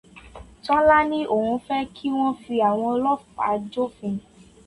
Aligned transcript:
Tọ́lá 0.63 0.97
ní 1.09 1.19
òun 1.33 1.51
fẹ́ 1.65 1.81
kí 1.95 2.07
wọ́n 2.17 2.37
fi 2.41 2.53
àwọn 2.69 2.89
ọlọ́pàá 2.95 3.53
jófin. 3.71 4.15